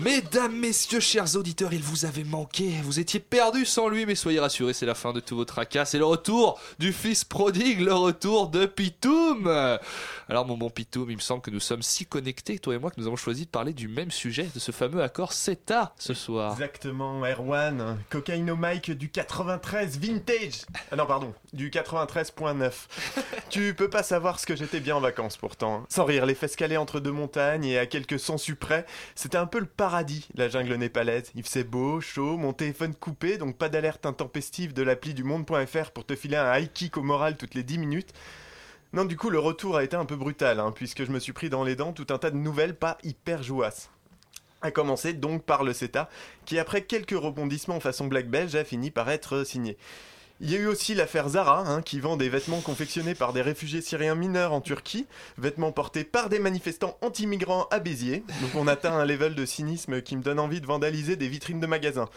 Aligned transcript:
Mesdames, 0.00 0.54
messieurs, 0.54 1.00
chers 1.00 1.34
auditeurs, 1.34 1.72
il 1.72 1.82
vous 1.82 2.04
avait 2.04 2.22
manqué. 2.22 2.70
Vous 2.84 3.00
étiez 3.00 3.18
perdus 3.18 3.64
sans 3.64 3.88
lui, 3.88 4.06
mais 4.06 4.14
soyez 4.14 4.38
rassurés, 4.38 4.72
c'est 4.72 4.86
la 4.86 4.94
fin 4.94 5.12
de 5.12 5.18
tous 5.18 5.34
vos 5.34 5.44
tracas. 5.44 5.86
C'est 5.86 5.98
le 5.98 6.04
retour 6.04 6.60
du 6.78 6.92
fils 6.92 7.24
prodigue, 7.24 7.80
le 7.80 7.94
retour 7.94 8.48
de 8.48 8.66
Pitoum. 8.66 9.48
Alors, 10.28 10.46
mon 10.46 10.56
bon 10.56 10.70
Pitoum, 10.70 11.10
il 11.10 11.16
me 11.16 11.20
semble 11.20 11.42
que 11.42 11.50
nous 11.50 11.58
sommes 11.58 11.82
si 11.82 12.06
connectés, 12.06 12.60
toi 12.60 12.74
et 12.74 12.78
moi, 12.78 12.90
que 12.90 13.00
nous 13.00 13.08
avons 13.08 13.16
choisi 13.16 13.46
de 13.46 13.50
parler 13.50 13.72
du 13.72 13.88
même 13.88 14.12
sujet, 14.12 14.48
de 14.54 14.60
ce 14.60 14.70
fameux 14.70 15.02
accord 15.02 15.32
CETA 15.32 15.94
ce 15.98 16.14
soir. 16.14 16.52
Exactement, 16.52 17.26
Erwan. 17.26 17.98
Cocaïno 18.08 18.54
Mike 18.54 18.92
du 18.92 19.08
93 19.08 19.98
vintage. 19.98 20.62
Ah 20.92 20.96
non, 20.96 21.06
pardon, 21.06 21.34
du 21.52 21.70
93.9. 21.70 22.72
tu 23.50 23.74
peux 23.74 23.90
pas 23.90 24.04
savoir 24.04 24.38
ce 24.38 24.46
que 24.46 24.54
j'étais 24.54 24.80
bien 24.80 24.94
en 24.94 25.00
vacances 25.00 25.36
pourtant. 25.36 25.84
Sans 25.88 26.04
rire, 26.04 26.24
les 26.24 26.36
fesses 26.36 26.56
calées 26.56 26.76
entre 26.76 27.00
deux 27.00 27.10
montagnes 27.12 27.64
et 27.64 27.78
à 27.78 27.86
quelques 27.86 28.20
sens 28.20 28.48
près, 28.60 28.86
c'était 29.14 29.38
un 29.38 29.46
peu 29.46 29.58
le 29.58 29.66
paradis, 29.88 30.28
la 30.34 30.50
jungle 30.50 30.74
népalaise. 30.74 31.32
Il 31.34 31.42
faisait 31.42 31.64
beau, 31.64 32.02
chaud, 32.02 32.36
mon 32.36 32.52
téléphone 32.52 32.94
coupé, 32.94 33.38
donc 33.38 33.56
pas 33.56 33.70
d'alerte 33.70 34.04
intempestive 34.04 34.74
de 34.74 34.82
l'appli 34.82 35.14
du 35.14 35.24
monde.fr 35.24 35.92
pour 35.92 36.04
te 36.04 36.14
filer 36.14 36.36
un 36.36 36.58
high 36.58 36.70
kick 36.70 36.98
au 36.98 37.02
moral 37.02 37.38
toutes 37.38 37.54
les 37.54 37.62
10 37.62 37.78
minutes. 37.78 38.12
Non, 38.92 39.06
du 39.06 39.16
coup, 39.16 39.30
le 39.30 39.38
retour 39.38 39.78
a 39.78 39.84
été 39.84 39.96
un 39.96 40.04
peu 40.04 40.16
brutal, 40.16 40.60
hein, 40.60 40.72
puisque 40.74 41.06
je 41.06 41.10
me 41.10 41.18
suis 41.18 41.32
pris 41.32 41.48
dans 41.48 41.64
les 41.64 41.74
dents 41.74 41.94
tout 41.94 42.06
un 42.10 42.18
tas 42.18 42.30
de 42.30 42.36
nouvelles 42.36 42.74
pas 42.74 42.98
hyper 43.02 43.42
jouasses. 43.42 43.88
A 44.60 44.70
commencer 44.70 45.14
donc 45.14 45.42
par 45.42 45.64
le 45.64 45.72
CETA, 45.72 46.10
qui 46.44 46.58
après 46.58 46.82
quelques 46.82 47.18
rebondissements 47.18 47.80
façon 47.80 48.08
black 48.08 48.28
belge 48.28 48.56
a 48.56 48.64
fini 48.64 48.90
par 48.90 49.08
être 49.08 49.42
signé. 49.42 49.78
Il 50.40 50.52
y 50.52 50.54
a 50.54 50.58
eu 50.58 50.66
aussi 50.66 50.94
l'affaire 50.94 51.28
Zara, 51.30 51.68
hein, 51.68 51.82
qui 51.82 51.98
vend 51.98 52.16
des 52.16 52.28
vêtements 52.28 52.60
confectionnés 52.60 53.16
par 53.16 53.32
des 53.32 53.42
réfugiés 53.42 53.80
syriens 53.80 54.14
mineurs 54.14 54.52
en 54.52 54.60
Turquie, 54.60 55.06
vêtements 55.36 55.72
portés 55.72 56.04
par 56.04 56.28
des 56.28 56.38
manifestants 56.38 56.96
anti-migrants 57.00 57.66
à 57.72 57.80
Béziers. 57.80 58.22
Donc 58.40 58.54
on 58.54 58.68
atteint 58.68 58.92
un 58.92 59.04
level 59.04 59.34
de 59.34 59.44
cynisme 59.44 60.00
qui 60.00 60.16
me 60.16 60.22
donne 60.22 60.38
envie 60.38 60.60
de 60.60 60.66
vandaliser 60.66 61.16
des 61.16 61.26
vitrines 61.26 61.58
de 61.58 61.66
magasins. 61.66 62.08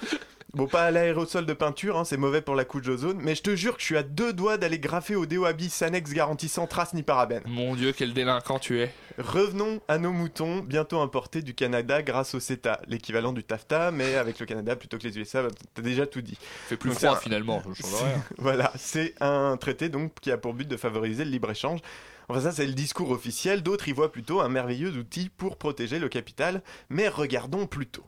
Bon, 0.54 0.68
pas 0.68 0.84
à 0.84 0.92
l'aérosol 0.92 1.46
de 1.46 1.54
peinture, 1.54 1.98
hein, 1.98 2.04
c'est 2.04 2.18
mauvais 2.18 2.42
pour 2.42 2.56
la 2.56 2.66
couche 2.66 2.82
d'ozone, 2.82 3.18
mais 3.22 3.36
je 3.36 3.42
te 3.42 3.56
jure 3.56 3.76
que 3.76 3.80
je 3.80 3.86
suis 3.86 3.96
à 3.96 4.04
deux 4.04 4.34
doigts 4.34 4.58
d'aller 4.58 4.80
graffer 4.80 5.16
au 5.16 5.26
déo-habit 5.26 5.70
Sanex 5.70 6.12
garantissant 6.12 6.68
trace 6.68 6.94
ni 6.94 7.04
parabène. 7.04 7.42
Mon 7.46 7.74
dieu, 7.74 7.94
quel 7.96 8.14
délinquant 8.14 8.60
tu 8.60 8.82
es. 8.82 8.94
Revenons 9.18 9.80
à 9.88 9.98
nos 9.98 10.12
moutons, 10.12 10.60
bientôt 10.60 11.00
importés 11.00 11.42
du 11.42 11.54
Canada 11.54 12.02
grâce 12.02 12.36
au 12.36 12.42
CETA, 12.42 12.82
l'équivalent 12.88 13.32
du 13.32 13.46
TAFTA, 13.46 13.92
mais 13.92 14.16
avec 14.16 14.40
le 14.42 14.46
Canada 14.46 14.76
plutôt 14.76 14.98
que 14.98 15.08
les 15.08 15.18
USA, 15.18 15.44
t'as 15.74 15.82
déjà 15.82 16.06
tout 16.06 16.22
dit. 16.22 16.38
Fait 16.68 16.76
plus 16.76 16.92
froid 16.92 17.16
finalement, 17.16 17.64
Voilà, 18.38 18.74
c'est 18.76 19.14
un 19.22 19.56
traité 19.56 19.88
donc 19.88 20.12
qui 20.20 20.32
a 20.32 20.38
pour 20.38 20.54
but 20.54 20.68
de 20.68 20.76
favoriser 20.76 21.24
le 21.24 21.32
libre-échange. 21.32 21.80
Enfin 22.28 22.42
ça 22.42 22.52
c'est 22.52 22.66
le 22.66 22.74
discours 22.74 23.12
officiel, 23.12 23.64
d'autres 23.64 23.88
y 23.88 23.94
voient 23.94 24.12
plutôt 24.12 24.42
un 24.42 24.50
merveilleux 24.50 24.92
outil 24.92 25.30
pour 25.30 25.56
protéger 25.58 25.98
le 25.98 26.10
capital, 26.10 26.62
mais 26.90 27.08
regardons 27.08 27.68
plutôt. 27.68 28.04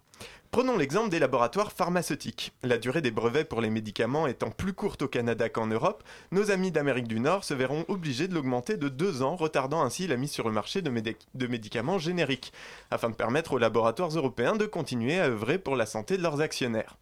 Prenons 0.54 0.78
l'exemple 0.78 1.10
des 1.10 1.18
laboratoires 1.18 1.72
pharmaceutiques. 1.72 2.54
La 2.62 2.78
durée 2.78 3.02
des 3.02 3.10
brevets 3.10 3.44
pour 3.44 3.60
les 3.60 3.72
médicaments 3.72 4.28
étant 4.28 4.52
plus 4.52 4.74
courte 4.74 5.02
au 5.02 5.08
Canada 5.08 5.50
qu'en 5.50 5.66
Europe, 5.66 6.04
nos 6.32 6.52
amis 6.52 6.70
d'Amérique 6.70 7.08
du 7.08 7.20
Nord 7.20 7.44
se 7.44 7.56
verront 7.56 7.86
obligés 7.88 8.28
de 8.28 8.36
l'augmenter 8.36 8.78
de 8.78 8.88
deux 8.88 9.24
ans, 9.24 9.36
retardant 9.36 9.82
ainsi 9.82 10.06
la 10.06 10.16
mise 10.16 10.30
sur 10.30 10.48
le 10.48 10.54
marché 10.54 10.84
de, 10.84 11.48
médicaments 11.48 11.98
génériques, 11.98 12.54
afin 12.92 13.10
de 13.10 13.16
permettre 13.16 13.54
aux 13.54 13.58
laboratoires 13.58 14.16
européens 14.16 14.56
de 14.56 14.68
continuer 14.68 15.20
à 15.20 15.26
œuvrer 15.26 15.58
pour 15.58 15.76
la 15.76 15.88
santé 15.88 16.18
de 16.18 16.22
leurs 16.22 16.42
actionnaires. 16.42 16.98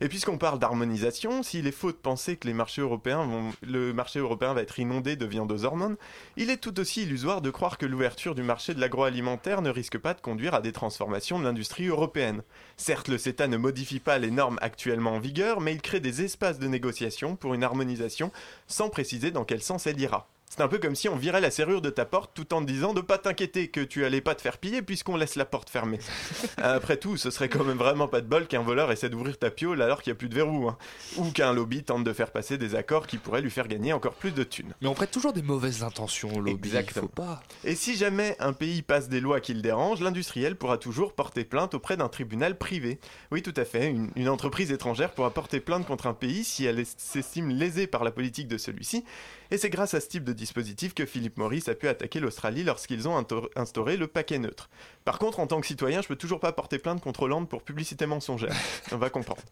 Et 0.00 0.08
puisqu'on 0.08 0.38
parle 0.38 0.58
d'harmonisation, 0.58 1.42
s'il 1.42 1.66
est 1.66 1.72
faux 1.72 1.92
de 1.92 1.96
penser 1.96 2.36
que 2.36 2.48
le 2.48 2.54
marché 2.54 2.80
européen 2.82 4.54
va 4.54 4.62
être 4.62 4.78
inondé 4.78 5.16
de 5.16 5.26
viande 5.26 5.50
aux 5.52 5.64
hormones, 5.64 5.96
il 6.36 6.50
est 6.50 6.58
tout 6.58 6.78
aussi 6.78 7.02
illusoire 7.02 7.40
de 7.40 7.50
croire 7.50 7.78
que 7.78 7.86
l'ouverture 7.86 8.34
du 8.34 8.42
marché 8.42 8.74
de 8.74 8.80
l'agroalimentaire 8.80 9.62
ne 9.62 9.70
risque 9.70 9.98
pas 9.98 10.14
de 10.14 10.20
conduire 10.20 10.54
à 10.54 10.60
des 10.60 10.72
transformations 10.72 11.38
de 11.38 11.44
l'industrie 11.44 11.86
européenne. 11.86 12.42
Certes, 12.76 13.08
le 13.08 13.18
CETA 13.18 13.48
ne 13.48 13.56
modifie 13.56 14.00
pas 14.00 14.18
les 14.18 14.30
normes 14.30 14.58
actuellement 14.60 15.14
en 15.14 15.20
vigueur, 15.20 15.60
mais 15.60 15.72
il 15.72 15.80
crée 15.80 16.00
des 16.00 16.22
espaces 16.22 16.58
de 16.58 16.68
négociation 16.68 17.36
pour 17.36 17.54
une 17.54 17.64
harmonisation 17.64 18.32
sans 18.66 18.90
préciser 18.90 19.30
dans 19.30 19.44
quel 19.44 19.62
sens 19.62 19.86
elle 19.86 20.00
ira. 20.00 20.28
C'est 20.48 20.62
un 20.62 20.68
peu 20.68 20.78
comme 20.78 20.94
si 20.94 21.08
on 21.08 21.16
virait 21.16 21.40
la 21.40 21.50
serrure 21.50 21.82
de 21.82 21.90
ta 21.90 22.04
porte 22.04 22.30
tout 22.32 22.54
en 22.54 22.60
te 22.60 22.66
disant 22.70 22.94
de 22.94 23.00
pas 23.00 23.18
t'inquiéter 23.18 23.68
que 23.68 23.80
tu 23.80 24.04
allais 24.04 24.20
pas 24.20 24.36
te 24.36 24.42
faire 24.42 24.58
piller 24.58 24.80
puisqu'on 24.80 25.16
laisse 25.16 25.34
la 25.34 25.44
porte 25.44 25.68
fermée. 25.68 25.98
Après 26.58 26.96
tout, 26.96 27.16
ce 27.16 27.30
serait 27.30 27.48
quand 27.48 27.64
même 27.64 27.76
vraiment 27.76 28.06
pas 28.06 28.20
de 28.20 28.28
bol 28.28 28.46
qu'un 28.46 28.62
voleur 28.62 28.92
essaie 28.92 29.08
d'ouvrir 29.08 29.38
ta 29.38 29.50
piole 29.50 29.82
alors 29.82 30.02
qu'il 30.02 30.12
n'y 30.12 30.16
a 30.16 30.18
plus 30.18 30.28
de 30.28 30.36
verrou. 30.36 30.68
Hein. 30.68 30.78
Ou 31.16 31.30
qu'un 31.32 31.52
lobby 31.52 31.82
tente 31.82 32.04
de 32.04 32.12
faire 32.12 32.30
passer 32.30 32.58
des 32.58 32.76
accords 32.76 33.08
qui 33.08 33.18
pourraient 33.18 33.40
lui 33.40 33.50
faire 33.50 33.66
gagner 33.66 33.92
encore 33.92 34.14
plus 34.14 34.30
de 34.30 34.44
thunes. 34.44 34.72
Mais 34.80 34.88
on 34.88 34.94
prête 34.94 35.10
toujours 35.10 35.32
des 35.32 35.42
mauvaises 35.42 35.82
intentions 35.82 36.32
au 36.32 36.40
lobby. 36.40 36.68
Exactement. 36.68 37.08
Faut 37.08 37.22
pas. 37.22 37.42
Et 37.64 37.74
si 37.74 37.96
jamais 37.96 38.36
un 38.38 38.52
pays 38.52 38.82
passe 38.82 39.08
des 39.08 39.20
lois 39.20 39.40
qui 39.40 39.52
le 39.52 39.62
dérangent, 39.62 40.00
l'industriel 40.00 40.54
pourra 40.54 40.78
toujours 40.78 41.12
porter 41.12 41.44
plainte 41.44 41.74
auprès 41.74 41.96
d'un 41.96 42.08
tribunal 42.08 42.56
privé. 42.56 43.00
Oui, 43.32 43.42
tout 43.42 43.54
à 43.56 43.64
fait. 43.64 43.88
Une, 43.88 44.10
une 44.14 44.28
entreprise 44.28 44.70
étrangère 44.70 45.12
pourra 45.12 45.30
porter 45.30 45.58
plainte 45.58 45.86
contre 45.86 46.06
un 46.06 46.14
pays 46.14 46.44
si 46.44 46.64
elle 46.64 46.84
s'estime 46.96 47.48
lésée 47.48 47.88
par 47.88 48.04
la 48.04 48.12
politique 48.12 48.46
de 48.46 48.58
celui-ci 48.58 49.04
et 49.50 49.58
c'est 49.58 49.70
grâce 49.70 49.94
à 49.94 50.00
ce 50.00 50.08
type 50.08 50.24
de 50.24 50.32
dispositif 50.32 50.94
que 50.94 51.06
Philippe 51.06 51.38
Maurice 51.38 51.68
a 51.68 51.74
pu 51.74 51.88
attaquer 51.88 52.20
l'Australie 52.20 52.64
lorsqu'ils 52.64 53.08
ont 53.08 53.24
instauré 53.56 53.96
le 53.96 54.06
paquet 54.06 54.38
neutre. 54.38 54.68
Par 55.04 55.18
contre, 55.18 55.40
en 55.40 55.46
tant 55.46 55.60
que 55.60 55.66
citoyen, 55.66 56.02
je 56.02 56.08
peux 56.08 56.16
toujours 56.16 56.40
pas 56.40 56.52
porter 56.52 56.78
plainte 56.78 57.00
contre 57.00 57.22
Hollande 57.22 57.48
pour 57.48 57.62
publicité 57.62 58.06
mensongère. 58.06 58.54
On 58.92 58.96
va 58.96 59.10
comprendre. 59.10 59.42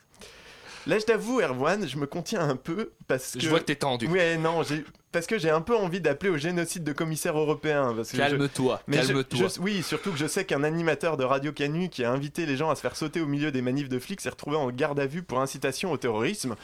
Là, 0.87 0.99
je 0.99 1.05
t'avoue, 1.05 1.41
Erwan, 1.41 1.89
je 1.89 1.97
me 1.97 2.07
contiens 2.07 2.47
un 2.47 2.57
peu 2.57 2.93
parce 3.07 3.33
que. 3.33 3.41
Je 3.41 3.49
vois 3.49 3.61
que 3.61 3.65
t'es 3.65 3.77
tendu. 3.77 4.07
Ouais, 4.07 4.37
non, 4.37 4.63
parce 5.13 5.27
que 5.27 5.39
j'ai 5.39 5.49
un 5.49 5.61
peu 5.61 5.75
envie 5.77 6.01
d'appeler 6.01 6.31
au 6.31 6.37
génocide 6.37 6.85
de 6.85 6.93
commissaires 6.93 7.39
européens. 7.39 7.95
Calme-toi, 8.15 8.83
calme-toi. 8.91 9.49
Oui, 9.61 9.83
surtout 9.83 10.11
que 10.11 10.19
je 10.19 10.27
sais 10.27 10.45
qu'un 10.45 10.63
animateur 10.63 11.17
de 11.17 11.25
Radio 11.25 11.53
Canu 11.53 11.89
qui 11.89 12.05
a 12.05 12.11
invité 12.11 12.45
les 12.47 12.57
gens 12.57 12.69
à 12.69 12.75
se 12.75 12.81
faire 12.81 12.97
sauter 12.97 13.21
au 13.21 13.27
milieu 13.27 13.51
des 13.51 13.63
manifs 13.63 13.89
de 13.89 13.99
flics 13.99 14.21
s'est 14.21 14.29
retrouvé 14.29 14.57
en 14.57 14.71
garde 14.71 15.01
à 15.01 15.07
vue 15.07 15.23
pour 15.23 15.41
incitation 15.41 15.93
au 15.93 15.97
terrorisme. 15.97 16.57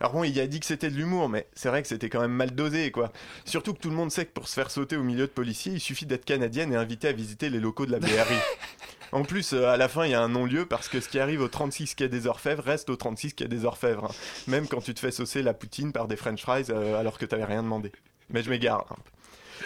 Alors 0.00 0.12
bon, 0.12 0.24
il 0.24 0.38
a 0.40 0.46
dit 0.46 0.60
que 0.60 0.66
c'était 0.66 0.90
de 0.90 0.96
l'humour, 0.96 1.28
mais 1.28 1.46
c'est 1.54 1.68
vrai 1.68 1.82
que 1.82 1.88
c'était 1.88 2.10
quand 2.10 2.20
même 2.20 2.32
mal 2.32 2.54
dosé, 2.54 2.90
quoi. 2.90 3.12
Surtout 3.44 3.72
que 3.72 3.78
tout 3.78 3.90
le 3.90 3.96
monde 3.96 4.10
sait 4.10 4.26
que 4.26 4.32
pour 4.32 4.48
se 4.48 4.54
faire 4.54 4.70
sauter 4.70 4.96
au 4.96 5.02
milieu 5.02 5.26
de 5.26 5.32
policiers, 5.32 5.72
il 5.72 5.80
suffit 5.80 6.06
d'être 6.06 6.24
canadienne 6.24 6.72
et 6.72 6.76
invité 6.76 7.08
à 7.08 7.12
visiter 7.12 7.48
les 7.48 7.60
locaux 7.60 7.86
de 7.86 7.92
la 7.92 7.98
BRI. 7.98 8.36
en 9.12 9.22
plus, 9.22 9.54
euh, 9.54 9.68
à 9.68 9.76
la 9.76 9.88
fin, 9.88 10.04
il 10.04 10.10
y 10.10 10.14
a 10.14 10.20
un 10.20 10.28
non-lieu 10.28 10.66
parce 10.66 10.88
que 10.88 11.00
ce 11.00 11.08
qui 11.08 11.18
arrive 11.18 11.40
au 11.40 11.48
36 11.48 11.94
quai 11.94 12.08
des 12.08 12.26
Orfèvres 12.26 12.62
reste 12.62 12.90
au 12.90 12.96
36 12.96 13.34
quai 13.34 13.48
des 13.48 13.64
Orfèvres. 13.64 14.04
Hein. 14.04 14.14
Même 14.48 14.68
quand 14.68 14.82
tu 14.82 14.92
te 14.92 15.00
fais 15.00 15.10
saucer 15.10 15.42
la 15.42 15.54
poutine 15.54 15.92
par 15.92 16.08
des 16.08 16.16
french 16.16 16.42
fries 16.42 16.66
euh, 16.70 17.00
alors 17.00 17.18
que 17.18 17.24
t'avais 17.24 17.44
rien 17.44 17.62
demandé. 17.62 17.90
Mais 18.28 18.42
je 18.42 18.50
m'égare. 18.50 18.86
Hein. 18.90 18.96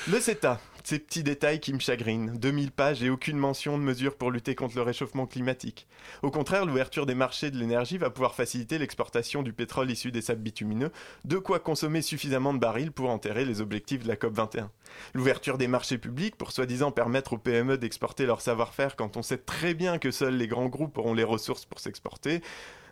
Le 0.08 0.20
CETA, 0.20 0.60
ces 0.84 0.98
petits 0.98 1.22
détails 1.22 1.60
qui 1.60 1.72
me 1.72 1.78
chagrinent. 1.78 2.36
2000 2.36 2.70
pages 2.72 3.02
et 3.02 3.10
aucune 3.10 3.36
mention 3.36 3.78
de 3.78 3.82
mesures 3.82 4.16
pour 4.16 4.30
lutter 4.30 4.54
contre 4.54 4.76
le 4.76 4.82
réchauffement 4.82 5.26
climatique. 5.26 5.86
Au 6.22 6.30
contraire, 6.30 6.66
l'ouverture 6.66 7.06
des 7.06 7.14
marchés 7.14 7.50
de 7.50 7.58
l'énergie 7.58 7.98
va 7.98 8.10
pouvoir 8.10 8.34
faciliter 8.34 8.78
l'exportation 8.78 9.42
du 9.42 9.52
pétrole 9.52 9.90
issu 9.90 10.10
des 10.10 10.22
sables 10.22 10.42
bitumineux, 10.42 10.90
de 11.24 11.38
quoi 11.38 11.58
consommer 11.58 12.02
suffisamment 12.02 12.54
de 12.54 12.58
barils 12.58 12.92
pour 12.92 13.10
enterrer 13.10 13.44
les 13.44 13.60
objectifs 13.60 14.02
de 14.02 14.08
la 14.08 14.16
COP21. 14.16 14.68
L'ouverture 15.14 15.58
des 15.58 15.68
marchés 15.68 15.98
publics 15.98 16.36
pour 16.36 16.52
soi-disant 16.52 16.90
permettre 16.90 17.34
aux 17.34 17.38
PME 17.38 17.78
d'exporter 17.78 18.26
leur 18.26 18.40
savoir-faire 18.40 18.96
quand 18.96 19.16
on 19.16 19.22
sait 19.22 19.38
très 19.38 19.74
bien 19.74 19.98
que 19.98 20.10
seuls 20.10 20.36
les 20.36 20.48
grands 20.48 20.68
groupes 20.68 20.98
auront 20.98 21.14
les 21.14 21.24
ressources 21.24 21.64
pour 21.64 21.80
s'exporter. 21.80 22.42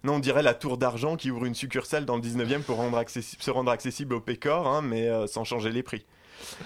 Non, 0.04 0.14
on 0.14 0.18
dirait 0.20 0.42
la 0.42 0.54
tour 0.54 0.78
d'argent 0.78 1.16
qui 1.16 1.30
ouvre 1.30 1.44
une 1.44 1.54
succursale 1.54 2.04
dans 2.04 2.16
le 2.16 2.22
19e 2.22 2.62
pour 2.62 2.76
se 2.76 3.50
rendre 3.50 3.70
accessible 3.70 4.14
au 4.14 4.20
Pécor, 4.20 4.68
hein, 4.68 4.82
mais 4.82 5.08
euh, 5.08 5.26
sans 5.26 5.44
changer 5.44 5.70
les 5.70 5.82
prix. 5.82 6.06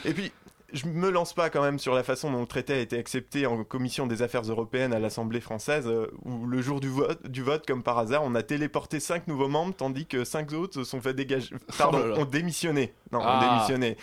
Et 0.05 0.13
puis, 0.13 0.33
je 0.73 0.87
me 0.87 1.11
lance 1.11 1.35
pas 1.35 1.51
quand 1.51 1.63
même 1.63 1.79
sur 1.79 1.95
la 1.95 2.03
façon 2.03 2.31
dont 2.31 2.41
le 2.41 2.47
traité 2.47 2.75
a 2.75 2.79
été 2.79 2.99
accepté 2.99 3.47
en 3.47 3.65
commission 3.65 4.07
des 4.07 4.23
affaires 4.23 4.43
européennes 4.43 4.93
à 4.93 4.99
l'Assemblée 4.99 5.41
française, 5.41 5.87
euh, 5.87 6.07
où 6.25 6.47
le 6.47 6.63
jour 6.63 6.81
du 6.81 6.89
vote, 6.89 7.27
du 7.29 7.43
vote, 7.43 7.67
comme 7.67 7.83
par 7.83 7.99
hasard, 7.99 8.23
on 8.25 8.35
a 8.35 8.43
téléporté 8.43 9.01
cinq 9.01 9.29
nouveaux 9.29 9.49
membres, 9.49 9.75
tandis 9.77 10.07
que 10.07 10.25
cinq 10.25 10.53
autres 10.53 10.85
sont 10.85 11.01
fait 11.01 11.15
dégager. 11.15 11.55
Pardon, 11.79 12.03
oh 12.17 12.21
ont 12.21 12.25
démissionné. 12.25 12.93
Non, 13.13 13.21
ont 13.21 13.25
ah. 13.25 13.41
démissionné. 13.41 13.97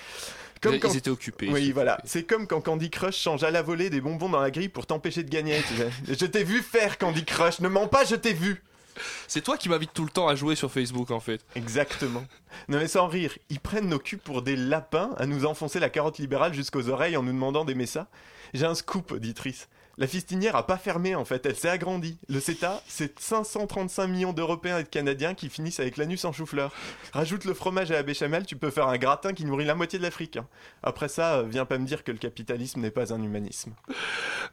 Comme 0.62 0.76
ils, 0.76 0.80
quand... 0.80 0.94
étaient 0.94 1.10
occupés. 1.10 1.50
Oui, 1.50 1.72
voilà. 1.72 2.00
C'est 2.04 2.24
comme 2.24 2.46
quand 2.46 2.62
Candy 2.62 2.90
Crush 2.90 3.18
change 3.18 3.44
à 3.44 3.52
la 3.52 3.62
volée 3.62 3.90
des 3.90 4.02
bonbons 4.02 4.30
dans 4.30 4.42
la 4.42 4.52
grille 4.52 4.70
pour 4.70 4.86
t'empêcher 4.86 5.24
de 5.24 5.30
gagner. 5.30 5.62
je 6.08 6.26
t'ai 6.26 6.44
vu 6.44 6.62
faire 6.62 6.98
Candy 6.98 7.24
Crush. 7.24 7.62
Ne 7.62 7.70
mens 7.70 7.88
pas, 7.88 8.04
je 8.04 8.16
t'ai 8.16 8.34
vu. 8.34 8.62
C'est 9.28 9.42
toi 9.42 9.58
qui 9.58 9.70
m'invites 9.70 9.94
tout 9.94 10.04
le 10.04 10.10
temps 10.10 10.28
à 10.28 10.36
jouer 10.36 10.56
sur 10.56 10.72
Facebook 10.72 11.12
en 11.12 11.20
fait. 11.20 11.46
Exactement. 11.56 12.24
Non 12.68 12.78
mais 12.78 12.88
sans 12.88 13.08
rire, 13.08 13.38
ils 13.50 13.60
prennent 13.60 13.90
nos 13.90 14.00
culs 14.00 14.20
pour 14.20 14.42
des 14.42 14.56
lapins 14.56 15.12
à 15.18 15.26
nous 15.26 15.46
enfoncer 15.46 15.80
la 15.80 15.90
carotte 15.90 16.18
libérale 16.18 16.54
jusqu'aux 16.54 16.90
oreilles 16.90 17.18
en 17.18 17.24
nous 17.24 17.32
demandant 17.32 17.66
d'aimer 17.66 17.86
ça. 17.86 18.08
J'ai 18.54 18.66
un 18.66 18.76
scoop, 18.76 19.16
dit 19.18 19.36
La 19.98 20.08
fistinière 20.08 20.56
a 20.56 20.66
pas 20.66 20.78
fermé 20.78 21.16
en 21.16 21.26
fait, 21.26 21.46
elle 21.46 21.56
s'est 21.56 21.70
agrandie. 21.70 22.18
Le 22.28 22.40
CETA, 22.40 22.82
c'est 22.88 23.20
535 23.20 24.08
millions 24.08 24.34
d'Européens 24.34 24.80
et 24.80 24.84
de 24.84 24.90
Canadiens 24.90 25.36
qui 25.36 25.50
finissent 25.50 25.80
avec 25.80 25.98
l'anus 25.98 26.26
en 26.26 26.32
chou-fleur. 26.32 26.72
Rajoute 27.14 27.46
le 27.46 27.54
fromage 27.54 27.92
à 27.92 27.96
la 27.96 28.04
béchamel, 28.04 28.46
tu 28.46 28.56
peux 28.56 28.72
faire 28.72 28.88
un 28.88 28.98
gratin 28.98 29.34
qui 29.34 29.46
nourrit 29.46 29.66
la 29.66 29.76
moitié 29.76 30.00
de 30.00 30.04
l'Afrique. 30.04 30.38
Hein. 30.38 30.48
Après 30.84 31.10
ça, 31.10 31.40
euh, 31.40 31.44
viens 31.44 31.66
pas 31.66 31.78
me 31.78 31.86
dire 31.86 32.04
que 32.04 32.12
le 32.12 32.18
capitalisme 32.18 32.82
n'est 32.82 32.92
pas 32.92 33.14
un 33.14 33.22
humanisme. 33.22 33.74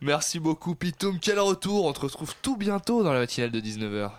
Merci 0.01 0.41
beaucoup 0.41 0.75
Pitoum, 0.75 1.19
quel 1.21 1.41
retour, 1.41 1.87
on 1.87 1.93
te 1.93 2.01
retrouve 2.01 2.35
tout 2.43 2.57
bientôt 2.57 3.03
dans 3.03 3.13
la 3.13 3.21
matinale 3.21 3.51
de 3.51 3.61
19h. 3.61 4.11